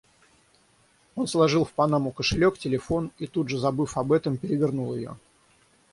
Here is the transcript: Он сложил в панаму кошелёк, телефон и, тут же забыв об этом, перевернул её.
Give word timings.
Он 1.15 1.27
сложил 1.27 1.63
в 1.63 1.71
панаму 1.73 2.11
кошелёк, 2.11 2.57
телефон 2.57 3.11
и, 3.19 3.27
тут 3.27 3.49
же 3.49 3.59
забыв 3.59 3.99
об 3.99 4.11
этом, 4.11 4.35
перевернул 4.37 4.95
её. 4.95 5.15